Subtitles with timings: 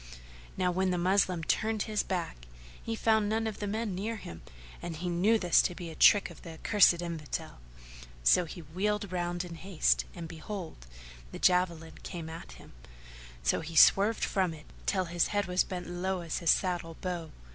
[0.57, 2.47] Now when the Moslem turned his back,
[2.81, 4.41] he found none of the men near him,
[4.81, 7.59] and he knew this to be a trick of the accursed Infidel;
[8.23, 10.87] so he wheeled round in haste and behold,
[11.31, 12.73] the javelin came at him,
[13.43, 17.29] so he swerved from it, till his head was bent low as his saddle bow.